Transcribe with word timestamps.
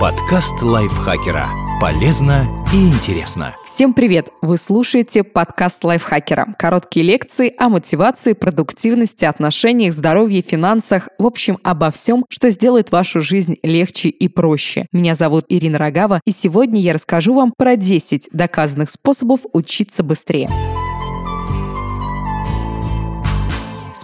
Подкаст 0.00 0.62
лайфхакера. 0.62 1.46
Полезно 1.78 2.46
и 2.72 2.88
интересно. 2.88 3.54
Всем 3.66 3.92
привет! 3.92 4.30
Вы 4.40 4.56
слушаете 4.56 5.22
подкаст 5.22 5.84
лайфхакера. 5.84 6.54
Короткие 6.58 7.04
лекции 7.04 7.52
о 7.58 7.68
мотивации, 7.68 8.32
продуктивности, 8.32 9.26
отношениях, 9.26 9.92
здоровье, 9.92 10.40
финансах. 10.40 11.10
В 11.18 11.26
общем, 11.26 11.58
обо 11.64 11.90
всем, 11.90 12.24
что 12.30 12.50
сделает 12.50 12.92
вашу 12.92 13.20
жизнь 13.20 13.58
легче 13.62 14.08
и 14.08 14.28
проще. 14.28 14.86
Меня 14.90 15.14
зовут 15.14 15.44
Ирина 15.50 15.76
Рогава, 15.76 16.22
и 16.24 16.30
сегодня 16.30 16.80
я 16.80 16.94
расскажу 16.94 17.34
вам 17.34 17.52
про 17.54 17.76
10 17.76 18.30
доказанных 18.32 18.88
способов 18.88 19.40
учиться 19.52 20.02
быстрее. 20.02 20.48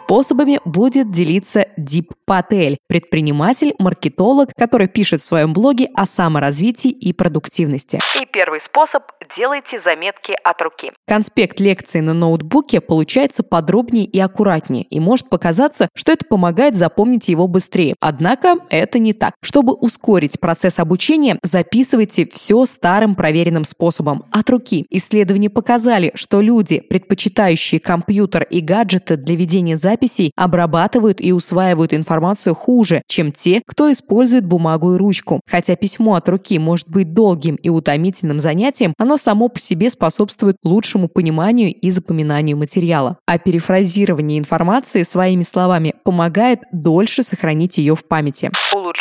Способами 0.06 0.60
будет 0.64 1.10
делиться 1.10 1.66
Дип 1.76 2.12
Патель, 2.26 2.78
предприниматель, 2.86 3.74
маркетолог, 3.80 4.50
который 4.56 4.86
пишет 4.86 5.20
в 5.20 5.24
своем 5.24 5.52
блоге 5.52 5.88
о 5.96 6.06
саморазвитии 6.06 6.92
и 6.92 7.12
продуктивности. 7.12 7.98
И 8.20 8.24
первый 8.24 8.60
способ– 8.60 9.02
делайте 9.36 9.80
заметки 9.80 10.36
от 10.44 10.62
руки. 10.62 10.92
Конспект 11.08 11.58
лекции 11.58 11.98
на 11.98 12.14
ноутбуке 12.14 12.80
получается 12.80 13.42
подробнее 13.42 14.04
и 14.04 14.20
аккуратнее, 14.20 14.84
и 14.84 15.00
может 15.00 15.28
показаться, 15.28 15.88
что 15.96 16.12
это 16.12 16.24
помогает 16.24 16.76
запомнить 16.76 17.26
его 17.26 17.48
быстрее. 17.48 17.96
Однако 17.98 18.54
это 18.70 19.00
не 19.00 19.12
так. 19.12 19.34
Чтобы 19.42 19.72
ускорить 19.72 20.38
процесс 20.38 20.78
обучения, 20.78 21.36
записывайте 21.42 22.28
все 22.32 22.64
старым 22.64 23.16
проверенным 23.16 23.64
способом– 23.64 24.24
от 24.30 24.48
руки. 24.50 24.86
Исследования 24.88 25.50
показали, 25.50 26.12
что 26.14 26.40
люди, 26.40 26.78
предпочитающие 26.78 27.80
компьютер 27.80 28.44
и 28.44 28.60
гаджеты 28.60 29.16
для 29.16 29.34
ведения 29.34 29.76
записей 29.96 30.32
обрабатывают 30.36 31.20
и 31.20 31.32
усваивают 31.32 31.94
информацию 31.94 32.54
хуже, 32.54 33.02
чем 33.08 33.32
те, 33.32 33.62
кто 33.66 33.90
использует 33.90 34.44
бумагу 34.44 34.94
и 34.94 34.98
ручку. 34.98 35.40
Хотя 35.48 35.74
письмо 35.74 36.14
от 36.14 36.28
руки 36.28 36.58
может 36.58 36.88
быть 36.88 37.14
долгим 37.14 37.54
и 37.56 37.70
утомительным 37.70 38.38
занятием, 38.38 38.92
оно 38.98 39.16
само 39.16 39.48
по 39.48 39.58
себе 39.58 39.88
способствует 39.88 40.56
лучшему 40.64 41.08
пониманию 41.08 41.72
и 41.72 41.90
запоминанию 41.90 42.58
материала. 42.58 43.16
А 43.26 43.38
перефразирование 43.38 44.38
информации 44.38 45.02
своими 45.02 45.42
словами 45.42 45.94
помогает 46.04 46.60
дольше 46.72 47.22
сохранить 47.22 47.78
ее 47.78 47.96
в 47.96 48.04
памяти. 48.04 48.50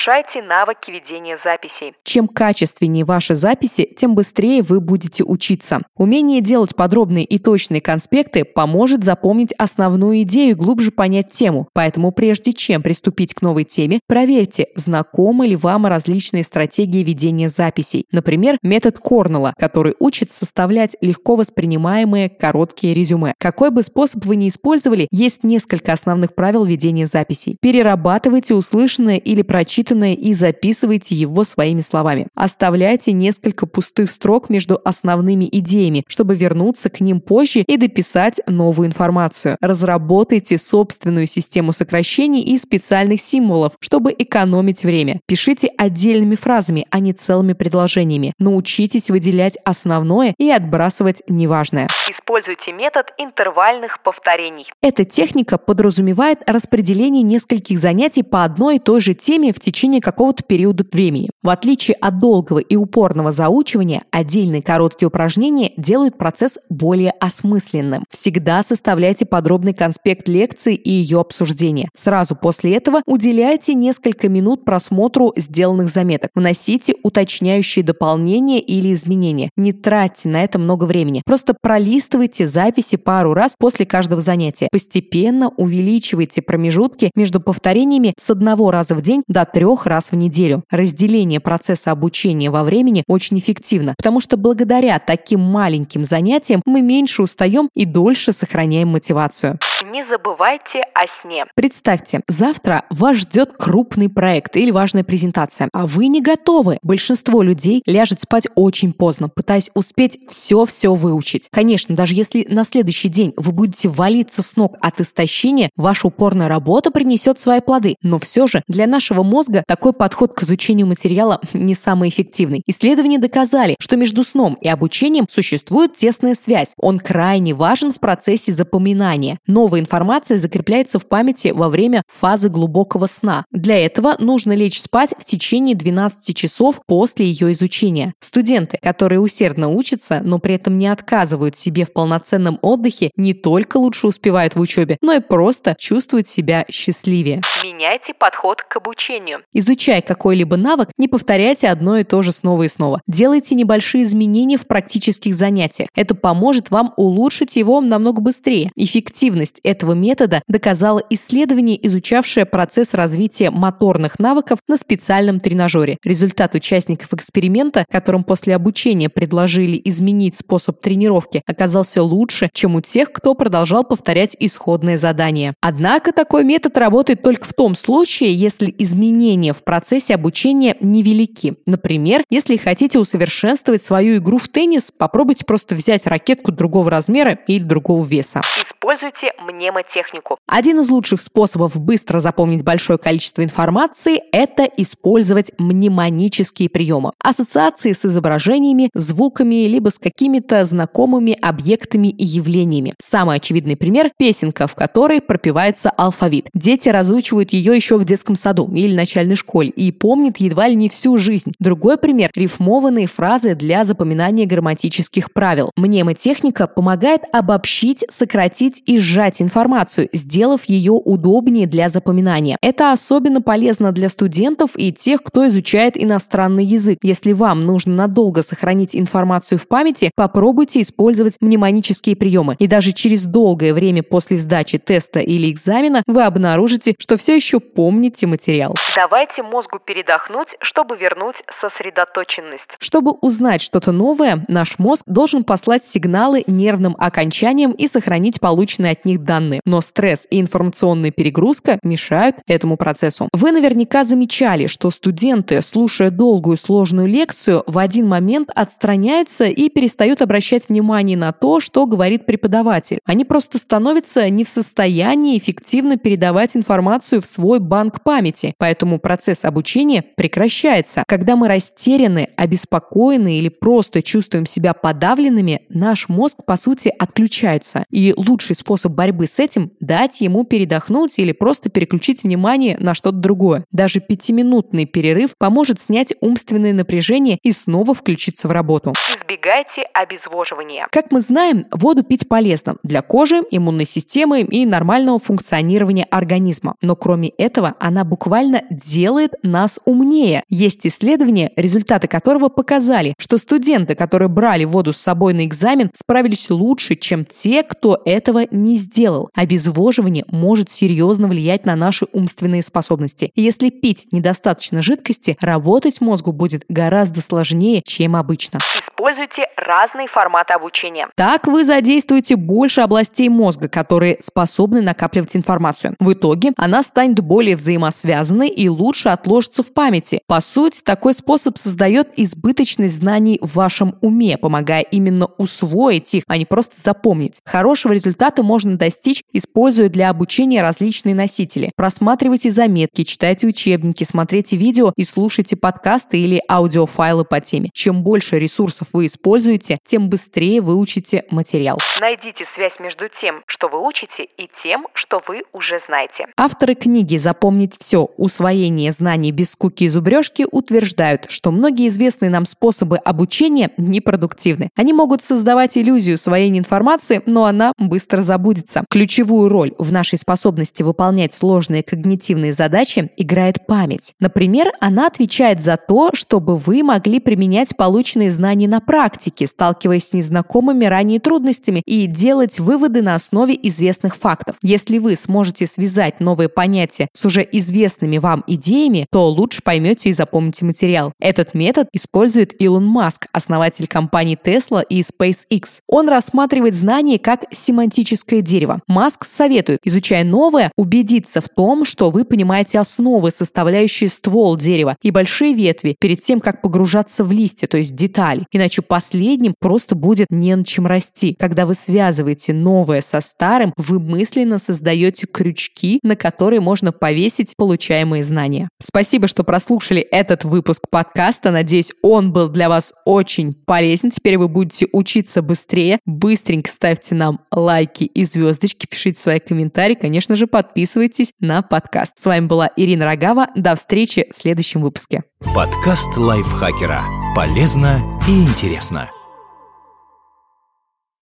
Улучшайте 0.05 0.43
навыки 0.43 0.91
ведения 0.91 1.35
записей. 1.43 1.93
Чем 2.03 2.27
качественнее 2.27 3.03
ваши 3.03 3.35
записи, 3.35 3.91
тем 3.97 4.13
быстрее 4.13 4.61
вы 4.61 4.79
будете 4.79 5.23
учиться. 5.23 5.81
Умение 5.97 6.41
делать 6.41 6.75
подробные 6.75 7.25
и 7.25 7.39
точные 7.39 7.81
конспекты 7.81 8.43
поможет 8.43 9.03
запомнить 9.03 9.51
основную 9.53 10.21
идею 10.21 10.51
и 10.51 10.53
глубже 10.53 10.91
понять 10.91 11.31
тему. 11.31 11.69
Поэтому 11.73 12.11
прежде 12.11 12.53
чем 12.53 12.83
приступить 12.83 13.33
к 13.33 13.41
новой 13.41 13.63
теме, 13.63 13.99
проверьте, 14.07 14.67
знакомы 14.75 15.47
ли 15.47 15.55
вам 15.55 15.87
различные 15.87 16.43
стратегии 16.43 17.03
ведения 17.03 17.49
записей. 17.49 18.05
Например, 18.11 18.59
метод 18.61 18.99
Корнелла, 18.99 19.55
который 19.57 19.95
учит 19.99 20.29
составлять 20.29 20.95
легко 21.01 21.35
воспринимаемые 21.35 22.29
короткие 22.29 22.93
резюме. 22.93 23.33
Какой 23.39 23.71
бы 23.71 23.81
способ 23.81 24.23
вы 24.25 24.35
ни 24.35 24.49
использовали, 24.49 25.07
есть 25.09 25.43
несколько 25.43 25.93
основных 25.93 26.35
правил 26.35 26.63
ведения 26.63 27.07
записей. 27.07 27.57
Перерабатывайте 27.59 28.53
услышанное 28.53 29.17
или 29.17 29.41
прочитанное 29.41 29.94
и 30.03 30.33
записывайте 30.33 31.15
его 31.15 31.43
своими 31.43 31.81
словами. 31.81 32.27
Оставляйте 32.35 33.11
несколько 33.11 33.65
пустых 33.65 34.09
строк 34.09 34.49
между 34.49 34.79
основными 34.83 35.47
идеями, 35.51 36.03
чтобы 36.07 36.35
вернуться 36.35 36.89
к 36.89 36.99
ним 36.99 37.21
позже 37.21 37.61
и 37.61 37.77
дописать 37.77 38.41
новую 38.47 38.87
информацию. 38.87 39.57
Разработайте 39.61 40.57
собственную 40.57 41.27
систему 41.27 41.71
сокращений 41.71 42.41
и 42.41 42.57
специальных 42.57 43.21
символов, 43.21 43.73
чтобы 43.79 44.13
экономить 44.17 44.83
время. 44.83 45.19
Пишите 45.25 45.69
отдельными 45.77 46.35
фразами, 46.35 46.85
а 46.89 46.99
не 46.99 47.13
целыми 47.13 47.53
предложениями. 47.53 48.33
Научитесь 48.39 49.09
выделять 49.09 49.57
основное 49.63 50.33
и 50.37 50.49
отбрасывать 50.49 51.21
неважное. 51.27 51.87
Используйте 52.09 52.71
метод 52.71 53.13
интервальных 53.17 54.01
повторений. 54.03 54.67
Эта 54.81 55.05
техника 55.05 55.57
подразумевает 55.57 56.39
распределение 56.47 57.23
нескольких 57.23 57.79
занятий 57.79 58.23
по 58.23 58.43
одной 58.43 58.77
и 58.77 58.79
той 58.79 58.99
же 58.99 59.13
теме 59.13 59.53
в 59.53 59.59
течение 59.59 59.84
какого-то 60.01 60.43
периода 60.43 60.85
времени. 60.91 61.29
В 61.43 61.49
отличие 61.49 61.95
от 61.95 62.19
долгого 62.19 62.59
и 62.59 62.75
упорного 62.75 63.31
заучивания, 63.31 64.03
отдельные 64.11 64.61
короткие 64.61 65.07
упражнения 65.07 65.71
делают 65.77 66.17
процесс 66.17 66.57
более 66.69 67.11
осмысленным. 67.11 68.03
Всегда 68.09 68.63
составляйте 68.63 69.25
подробный 69.25 69.73
конспект 69.73 70.27
лекции 70.27 70.75
и 70.75 70.89
ее 70.89 71.19
обсуждения. 71.19 71.89
Сразу 71.95 72.35
после 72.35 72.75
этого 72.75 73.01
уделяйте 73.05 73.73
несколько 73.73 74.29
минут 74.29 74.65
просмотру 74.65 75.33
сделанных 75.35 75.89
заметок. 75.89 76.31
Вносите 76.35 76.95
уточняющие 77.03 77.83
дополнения 77.83 78.59
или 78.59 78.93
изменения. 78.93 79.49
Не 79.57 79.73
тратьте 79.73 80.29
на 80.29 80.43
это 80.43 80.57
много 80.59 80.85
времени. 80.85 81.21
Просто 81.25 81.55
пролистывайте 81.61 82.47
записи 82.47 82.97
пару 82.97 83.33
раз 83.33 83.55
после 83.57 83.85
каждого 83.85 84.21
занятия. 84.21 84.69
Постепенно 84.71 85.49
увеличивайте 85.57 86.41
промежутки 86.41 87.11
между 87.15 87.41
повторениями 87.41 88.13
с 88.19 88.29
одного 88.29 88.71
раза 88.71 88.95
в 88.95 89.01
день 89.01 89.23
до 89.27 89.45
трех 89.45 89.74
раз 89.85 90.11
в 90.11 90.15
неделю. 90.15 90.63
Разделение 90.71 91.39
процесса 91.39 91.91
обучения 91.91 92.49
во 92.49 92.63
времени 92.63 93.03
очень 93.07 93.37
эффективно, 93.39 93.93
потому 93.97 94.21
что 94.21 94.37
благодаря 94.37 94.97
таким 94.99 95.41
маленьким 95.41 96.03
занятиям 96.03 96.61
мы 96.65 96.81
меньше 96.81 97.21
устаем 97.21 97.69
и 97.75 97.85
дольше 97.85 98.31
сохраняем 98.31 98.89
мотивацию. 98.89 99.59
Не 99.91 100.03
забывайте 100.03 100.81
о 100.95 101.05
сне. 101.05 101.45
Представьте, 101.53 102.21
завтра 102.27 102.85
вас 102.89 103.17
ждет 103.17 103.53
крупный 103.55 104.09
проект 104.09 104.55
или 104.55 104.71
важная 104.71 105.03
презентация, 105.03 105.69
а 105.73 105.85
вы 105.85 106.07
не 106.07 106.21
готовы. 106.21 106.79
Большинство 106.81 107.43
людей 107.43 107.83
ляжет 107.85 108.19
спать 108.19 108.47
очень 108.55 108.93
поздно, 108.93 109.29
пытаясь 109.29 109.69
успеть 109.75 110.17
все-все 110.27 110.95
выучить. 110.95 111.49
Конечно, 111.51 111.95
даже 111.95 112.15
если 112.15 112.47
на 112.49 112.63
следующий 112.63 113.09
день 113.09 113.33
вы 113.37 113.51
будете 113.51 113.87
валиться 113.87 114.41
с 114.41 114.55
ног 114.55 114.75
от 114.81 115.01
истощения, 115.01 115.69
ваша 115.77 116.07
упорная 116.07 116.47
работа 116.47 116.89
принесет 116.89 117.39
свои 117.39 117.59
плоды. 117.59 117.95
Но 118.01 118.17
все 118.17 118.47
же 118.47 118.63
для 118.67 118.87
нашего 118.87 119.21
мозга 119.21 119.63
такой 119.67 119.93
подход 119.93 120.33
к 120.33 120.41
изучению 120.41 120.87
материала 120.87 121.41
не 121.53 121.75
самый 121.75 122.09
эффективный. 122.09 122.63
Исследования 122.65 123.19
доказали, 123.19 123.75
что 123.79 123.97
между 123.97 124.23
сном 124.23 124.57
и 124.61 124.67
обучением 124.67 125.27
существует 125.29 125.93
тесная 125.93 126.33
связь. 126.33 126.73
Он 126.77 126.97
крайне 126.97 127.53
важен 127.53 127.93
в 127.93 127.99
процессе 127.99 128.51
запоминания. 128.51 129.37
Новая 129.75 129.83
информация 129.83 130.39
закрепляется 130.39 130.99
в 130.99 131.05
памяти 131.05 131.49
во 131.53 131.67
время 131.67 132.01
фазы 132.07 132.47
глубокого 132.47 133.07
сна. 133.07 133.43
Для 133.51 133.77
этого 133.77 134.15
нужно 134.19 134.53
лечь 134.53 134.79
спать 134.79 135.13
в 135.19 135.25
течение 135.25 135.75
12 135.75 136.33
часов 136.33 136.79
после 136.87 137.25
ее 137.25 137.51
изучения. 137.51 138.13
Студенты, 138.21 138.77
которые 138.81 139.19
усердно 139.19 139.67
учатся, 139.67 140.21
но 140.23 140.39
при 140.39 140.55
этом 140.55 140.77
не 140.77 140.87
отказывают 140.87 141.57
себе 141.57 141.83
в 141.83 141.91
полноценном 141.91 142.57
отдыхе, 142.61 143.11
не 143.17 143.33
только 143.33 143.75
лучше 143.75 144.07
успевают 144.07 144.55
в 144.55 144.61
учебе, 144.61 144.97
но 145.01 145.11
и 145.11 145.19
просто 145.19 145.75
чувствуют 145.77 146.29
себя 146.29 146.63
счастливее. 146.71 147.41
Меняйте 147.61 148.13
подход 148.13 148.61
к 148.61 148.77
обучению. 148.77 149.39
Изучая 149.51 150.01
какой-либо 150.01 150.55
навык, 150.55 150.89
не 150.97 151.09
повторяйте 151.09 151.67
одно 151.67 151.97
и 151.97 152.05
то 152.05 152.21
же 152.21 152.31
снова 152.31 152.63
и 152.63 152.69
снова. 152.69 153.01
Делайте 153.07 153.55
небольшие 153.55 154.05
изменения 154.05 154.55
в 154.55 154.67
практических 154.67 155.35
занятиях. 155.35 155.89
Это 155.95 156.15
поможет 156.15 156.71
вам 156.71 156.93
улучшить 156.95 157.57
его 157.57 157.81
намного 157.81 158.21
быстрее. 158.21 158.71
Эффективность 158.77 159.54
этого 159.63 159.93
метода 159.93 160.41
доказало 160.47 161.01
исследование, 161.09 161.85
изучавшее 161.87 162.45
процесс 162.45 162.93
развития 162.93 163.51
моторных 163.51 164.19
навыков 164.19 164.59
на 164.67 164.77
специальном 164.77 165.39
тренажере. 165.39 165.97
Результат 166.03 166.55
участников 166.55 167.13
эксперимента, 167.13 167.85
которым 167.91 168.23
после 168.23 168.55
обучения 168.55 169.09
предложили 169.09 169.81
изменить 169.85 170.37
способ 170.37 170.79
тренировки, 170.79 171.41
оказался 171.45 172.03
лучше, 172.03 172.49
чем 172.53 172.75
у 172.75 172.81
тех, 172.81 173.11
кто 173.11 173.33
продолжал 173.33 173.83
повторять 173.83 174.35
исходное 174.39 174.97
задание. 174.97 175.53
Однако 175.61 176.11
такой 176.11 176.43
метод 176.43 176.77
работает 176.77 177.21
только 177.21 177.45
в 177.45 177.53
том 177.53 177.75
случае, 177.75 178.33
если 178.33 178.73
изменения 178.77 179.53
в 179.53 179.63
процессе 179.63 180.15
обучения 180.15 180.77
невелики. 180.79 181.55
Например, 181.65 182.23
если 182.29 182.57
хотите 182.57 182.99
усовершенствовать 182.99 183.83
свою 183.83 184.17
игру 184.17 184.37
в 184.37 184.47
теннис, 184.47 184.91
попробуйте 184.95 185.45
просто 185.45 185.75
взять 185.75 186.05
ракетку 186.05 186.51
другого 186.51 186.89
размера 186.89 187.39
или 187.47 187.63
другого 187.63 188.05
веса. 188.05 188.41
Используйте 188.85 189.33
мнемотехнику. 189.45 190.37
Один 190.47 190.79
из 190.79 190.89
лучших 190.89 191.21
способов 191.21 191.77
быстро 191.79 192.19
запомнить 192.19 192.63
большое 192.63 192.97
количество 192.97 193.43
информации– 193.43 194.21
это 194.31 194.63
использовать 194.63 195.51
мнемонические 195.57 196.69
приемы. 196.69 197.11
Ассоциации 197.23 197.93
с 197.93 198.05
изображениями, 198.05 198.89
звуками, 198.93 199.67
либо 199.67 199.89
с 199.89 199.99
какими-то 199.99 200.65
знакомыми 200.65 201.37
объектами 201.41 202.07
и 202.07 202.25
явлениями. 202.25 202.93
Самый 203.03 203.37
очевидный 203.37 203.75
пример– 203.75 204.11
песенка, 204.17 204.67
в 204.67 204.75
которой 204.75 205.21
пропивается 205.21 205.89
алфавит. 205.89 206.49
Дети 206.53 206.89
разучивают 206.89 207.53
ее 207.53 207.75
еще 207.75 207.97
в 207.97 208.05
детском 208.05 208.35
саду 208.35 208.71
или 208.73 208.95
начальной 208.95 209.35
школе 209.35 209.69
и 209.69 209.91
помнят 209.91 210.37
едва 210.37 210.67
ли 210.67 210.75
не 210.75 210.89
всю 210.89 211.17
жизнь. 211.17 211.53
Другой 211.59 211.97
пример– 211.97 212.31
рифмованные 212.35 213.07
фразы 213.07 213.55
для 213.55 213.83
запоминания 213.83 214.45
грамматических 214.45 215.31
правил. 215.33 215.71
Мнемотехника 215.75 216.67
помогает 216.67 217.21
обобщить, 217.31 218.05
сократить 218.09 218.81
и 218.85 218.99
сжать 218.99 219.34
передать 219.35 219.41
информацию, 219.41 220.09
сделав 220.13 220.65
ее 220.65 220.91
удобнее 220.91 221.67
для 221.67 221.89
запоминания. 221.89 222.57
Это 222.61 222.91
особенно 222.91 223.41
полезно 223.41 223.91
для 223.91 224.09
студентов 224.09 224.71
и 224.75 224.91
тех, 224.91 225.21
кто 225.23 225.47
изучает 225.47 225.97
иностранный 225.97 226.65
язык. 226.65 226.99
Если 227.03 227.33
вам 227.33 227.65
нужно 227.65 227.95
надолго 227.95 228.43
сохранить 228.43 228.95
информацию 228.95 229.59
в 229.59 229.67
памяти, 229.67 230.11
попробуйте 230.15 230.81
использовать 230.81 231.37
мнемонические 231.41 232.15
приемы. 232.15 232.55
И 232.59 232.67
даже 232.67 232.91
через 232.91 233.23
долгое 233.23 233.73
время 233.73 234.03
после 234.03 234.37
сдачи 234.37 234.77
теста 234.77 235.19
или 235.19 235.51
экзамена 235.51 236.03
вы 236.07 236.23
обнаружите, 236.23 236.93
что 236.99 237.17
все 237.17 237.35
еще 237.35 237.59
помните 237.59 238.27
материал. 238.27 238.75
Давайте 238.95 239.43
мозгу 239.43 239.79
передохнуть, 239.79 240.55
чтобы 240.61 240.97
вернуть 240.97 241.43
сосредоточенность. 241.49 242.77
Чтобы 242.79 243.11
узнать 243.21 243.61
что-то 243.61 243.91
новое, 243.91 244.45
наш 244.47 244.79
мозг 244.79 245.03
должен 245.05 245.43
послать 245.43 245.83
сигналы 245.85 246.43
нервным 246.47 246.95
окончаниям 246.97 247.71
и 247.71 247.87
сохранить 247.87 248.39
полученные 248.39 248.93
от 248.93 249.05
них 249.05 249.24
данные. 249.25 249.61
Но 249.65 249.81
стресс 249.81 250.27
и 250.29 250.39
информационная 250.39 251.11
перегрузка 251.11 251.79
мешают 251.83 252.37
этому 252.47 252.77
процессу. 252.77 253.27
Вы 253.33 253.51
наверняка 253.51 254.03
замечали, 254.03 254.67
что 254.67 254.91
студенты, 254.91 255.61
слушая 255.61 256.11
долгую 256.11 256.57
сложную 256.57 257.07
лекцию, 257.07 257.63
в 257.67 257.77
один 257.77 258.07
момент 258.07 258.49
отстраняются 258.53 259.45
и 259.45 259.69
перестают 259.69 260.21
обращать 260.21 260.69
внимание 260.69 261.17
на 261.17 261.31
то, 261.31 261.59
что 261.59 261.85
говорит 261.85 262.25
преподаватель. 262.25 262.99
Они 263.05 263.25
просто 263.25 263.57
становятся 263.57 264.29
не 264.29 264.43
в 264.43 264.47
состоянии 264.47 265.37
эффективно 265.37 265.97
передавать 265.97 266.55
информацию 266.55 267.21
в 267.21 267.25
свой 267.25 267.59
банк 267.59 268.03
памяти, 268.03 268.53
поэтому 268.57 268.99
процесс 268.99 269.45
обучения 269.45 270.03
прекращается. 270.15 271.03
Когда 271.07 271.35
мы 271.35 271.47
растеряны, 271.47 272.29
обеспокоены 272.37 273.39
или 273.39 273.49
просто 273.49 274.01
чувствуем 274.01 274.45
себя 274.45 274.73
подавленными, 274.73 275.61
наш 275.69 276.09
мозг, 276.09 276.37
по 276.45 276.57
сути, 276.57 276.93
отключается. 276.97 277.85
И 277.89 278.13
лучший 278.15 278.55
способ 278.55 278.91
борьбы 278.91 279.14
с 279.23 279.39
этим– 279.39 279.71
дать 279.79 280.21
ему 280.21 280.43
передохнуть 280.43 281.17
или 281.19 281.31
просто 281.31 281.69
переключить 281.69 282.23
внимание 282.23 282.77
на 282.79 282.93
что-то 282.93 283.17
другое. 283.17 283.65
Даже 283.71 283.99
пятиминутный 283.99 284.85
перерыв 284.85 285.31
поможет 285.37 285.79
снять 285.79 286.13
умственное 286.21 286.73
напряжение 286.73 287.37
и 287.43 287.51
снова 287.51 287.93
включиться 287.93 288.47
в 288.47 288.51
работу. 288.51 288.93
Избегайте 289.17 289.83
обезвоживания. 289.93 290.87
Как 290.91 291.11
мы 291.11 291.21
знаем, 291.21 291.65
воду 291.71 292.03
пить 292.03 292.27
полезно 292.27 292.75
для 292.83 293.01
кожи, 293.01 293.41
иммунной 293.51 293.85
системы 293.85 294.41
и 294.41 294.65
нормального 294.65 295.19
функционирования 295.19 296.05
организма. 296.11 296.75
Но 296.81 296.95
кроме 296.95 297.29
этого, 297.29 297.75
она 297.79 298.03
буквально 298.03 298.63
делает 298.69 299.33
нас 299.43 299.79
умнее. 299.85 300.43
Есть 300.49 300.85
исследования, 300.85 301.51
результаты 301.55 302.07
которого 302.07 302.49
показали, 302.49 303.13
что 303.17 303.37
студенты, 303.37 303.95
которые 303.95 304.29
брали 304.29 304.65
воду 304.65 304.93
с 304.93 304.97
собой 304.97 305.33
на 305.33 305.45
экзамен, 305.45 305.91
справились 305.95 306.49
лучше, 306.49 306.95
чем 306.95 307.25
те, 307.25 307.63
кто 307.63 308.01
этого 308.05 308.47
не 308.51 308.77
сделал. 308.77 309.04
Обезвоживание 309.33 310.25
может 310.29 310.69
серьезно 310.69 311.27
влиять 311.27 311.65
на 311.65 311.75
наши 311.75 312.05
умственные 312.11 312.63
способности. 312.63 313.31
Если 313.35 313.69
пить 313.69 314.07
недостаточно 314.11 314.81
жидкости, 314.81 315.37
работать 315.41 316.01
мозгу 316.01 316.31
будет 316.31 316.65
гораздо 316.69 317.21
сложнее, 317.21 317.81
чем 317.85 318.15
обычно. 318.15 318.59
Используйте 319.05 319.45
разные 319.55 320.07
форматы 320.07 320.53
обучения. 320.53 321.07
Так 321.15 321.45
вы 321.45 321.63
задействуете 321.63 322.35
больше 322.35 322.81
областей 322.81 323.29
мозга, 323.29 323.69
которые 323.69 324.17
способны 324.19 324.81
накапливать 324.81 325.35
информацию. 325.35 325.95
В 325.99 326.13
итоге 326.13 326.53
она 326.57 326.81
станет 326.81 327.19
более 327.19 327.55
взаимосвязанной 327.55 328.49
и 328.49 328.67
лучше 328.67 329.09
отложится 329.09 329.61
в 329.61 329.71
памяти. 329.73 330.21
По 330.25 330.41
сути, 330.41 330.81
такой 330.81 331.13
способ 331.13 331.59
создает 331.59 332.13
избыточность 332.17 332.95
знаний 332.95 333.37
в 333.43 333.53
вашем 333.53 333.95
уме, 334.01 334.39
помогая 334.39 334.81
именно 334.81 335.27
усвоить 335.37 336.15
их, 336.15 336.23
а 336.25 336.39
не 336.39 336.45
просто 336.45 336.73
запомнить. 336.83 337.41
Хорошего 337.45 337.91
результата 337.93 338.41
можно 338.41 338.75
достичь, 338.75 339.21
используя 339.31 339.89
для 339.89 340.09
обучения 340.09 340.63
различные 340.63 341.13
носители. 341.13 341.71
Просматривайте 341.75 342.49
заметки, 342.49 343.03
читайте 343.03 343.45
учебники, 343.45 344.03
смотрите 344.03 344.55
видео 344.55 344.93
и 344.95 345.03
слушайте 345.03 345.55
подкасты 345.55 346.19
или 346.19 346.41
аудиофайлы 346.49 347.23
по 347.23 347.39
теме. 347.39 347.69
Чем 347.71 348.01
больше 348.01 348.39
ресурсов 348.39 348.94
вы 348.95 349.07
используете, 349.07 349.77
тем 349.85 350.09
быстрее 350.09 350.61
выучите 350.61 351.25
материал. 351.29 351.77
Найдите 351.99 352.45
связь 352.45 352.79
между 352.79 353.09
тем, 353.09 353.43
что 353.45 353.67
вы 353.67 353.85
учите, 353.85 354.23
и 354.37 354.49
тем, 354.63 354.87
что 354.93 355.21
вы 355.27 355.43
уже 355.53 355.79
знаете. 355.85 356.27
Авторы 356.37 356.75
книги 356.75 357.17
«Запомнить 357.17 357.75
все. 357.79 358.09
Усвоение 358.17 358.91
знаний 358.91 359.31
без 359.31 359.51
скуки 359.51 359.83
и 359.83 359.89
зубрежки» 359.89 360.45
утверждают, 360.49 361.25
что 361.29 361.51
многие 361.51 361.89
известные 361.89 362.31
нам 362.31 362.45
способы 362.45 362.97
обучения 362.97 363.71
непродуктивны. 363.77 364.69
Они 364.75 364.93
могут 364.93 365.23
создавать 365.23 365.77
иллюзию 365.77 366.15
усвоения 366.15 366.59
информации, 366.59 367.21
но 367.25 367.45
она 367.45 367.73
быстро 367.77 368.21
забудется. 368.21 368.85
Ключевую 368.89 369.49
роль 369.49 369.73
в 369.77 369.91
нашей 369.91 370.17
способности 370.17 370.83
выполнять 370.83 371.33
сложные 371.33 371.83
когнитивные 371.83 372.53
задачи 372.53 373.11
играет 373.17 373.65
память. 373.67 374.13
Например, 374.19 374.71
она 374.79 375.07
отвечает 375.07 375.61
за 375.61 375.77
то, 375.77 376.11
чтобы 376.13 376.57
вы 376.57 376.83
могли 376.83 377.19
применять 377.19 377.75
полученные 377.75 378.31
знания 378.31 378.67
на 378.67 378.74
практике, 378.79 379.47
сталкиваясь 379.47 380.09
с 380.09 380.13
незнакомыми 380.13 380.85
ранее 380.85 381.19
трудностями 381.19 381.81
и 381.85 382.07
делать 382.07 382.59
выводы 382.59 383.01
на 383.01 383.15
основе 383.15 383.57
известных 383.63 384.15
фактов. 384.15 384.55
Если 384.61 384.97
вы 384.97 385.15
сможете 385.15 385.67
связать 385.67 386.19
новые 386.19 386.49
понятия 386.49 387.07
с 387.13 387.25
уже 387.25 387.47
известными 387.51 388.17
вам 388.17 388.43
идеями, 388.47 389.07
то 389.11 389.27
лучше 389.29 389.61
поймете 389.63 390.09
и 390.09 390.13
запомните 390.13 390.65
материал. 390.65 391.13
Этот 391.19 391.53
метод 391.53 391.87
использует 391.93 392.59
Илон 392.61 392.85
Маск, 392.85 393.27
основатель 393.31 393.87
компаний 393.87 394.37
Tesla 394.41 394.83
и 394.87 395.01
SpaceX. 395.01 395.79
Он 395.87 396.09
рассматривает 396.09 396.73
знания 396.75 397.19
как 397.19 397.45
семантическое 397.51 398.41
дерево. 398.41 398.81
Маск 398.87 399.25
советует, 399.25 399.79
изучая 399.83 400.23
новое, 400.23 400.71
убедиться 400.77 401.41
в 401.41 401.49
том, 401.49 401.85
что 401.85 402.11
вы 402.11 402.25
понимаете 402.25 402.79
основы, 402.79 403.31
составляющие 403.31 404.09
ствол 404.09 404.57
дерева 404.57 404.97
и 405.01 405.11
большие 405.11 405.53
ветви 405.53 405.95
перед 405.99 406.21
тем, 406.21 406.39
как 406.39 406.61
погружаться 406.61 407.23
в 407.23 407.31
листья, 407.31 407.67
то 407.67 407.77
есть 407.77 407.95
детали. 407.95 408.45
Иначе 408.51 408.64
последним 408.81 409.53
просто 409.59 409.95
будет 409.95 410.27
не 410.29 410.55
на 410.55 410.63
чем 410.63 410.87
расти. 410.87 411.35
Когда 411.39 411.65
вы 411.65 411.75
связываете 411.75 412.53
новое 412.53 413.01
со 413.01 413.21
старым, 413.21 413.73
вы 413.77 413.99
мысленно 413.99 414.59
создаете 414.59 415.27
крючки, 415.27 415.99
на 416.03 416.15
которые 416.15 416.61
можно 416.61 416.91
повесить 416.91 417.53
получаемые 417.57 418.23
знания. 418.23 418.69
Спасибо, 418.81 419.27
что 419.27 419.43
прослушали 419.43 420.01
этот 420.01 420.43
выпуск 420.43 420.83
подкаста. 420.89 421.51
Надеюсь, 421.51 421.91
он 422.01 422.31
был 422.31 422.49
для 422.49 422.69
вас 422.69 422.93
очень 423.05 423.53
полезен. 423.53 424.09
Теперь 424.09 424.37
вы 424.37 424.47
будете 424.47 424.87
учиться 424.91 425.41
быстрее. 425.41 425.99
Быстренько 426.05 426.71
ставьте 426.71 427.15
нам 427.15 427.41
лайки 427.51 428.03
и 428.03 428.23
звездочки, 428.25 428.87
пишите 428.87 429.19
свои 429.19 429.39
комментарии. 429.39 429.95
Конечно 429.95 430.35
же, 430.35 430.47
подписывайтесь 430.47 431.31
на 431.39 431.61
подкаст. 431.61 432.13
С 432.17 432.25
вами 432.25 432.47
была 432.47 432.69
Ирина 432.75 433.05
Рогава. 433.05 433.47
До 433.55 433.75
встречи 433.75 434.27
в 434.31 434.35
следующем 434.35 434.81
выпуске. 434.81 435.23
Подкаст 435.53 436.17
лайфхакера. 436.17 437.01
Полезно 437.35 438.01
и 438.27 438.45
интересно. 438.55 439.11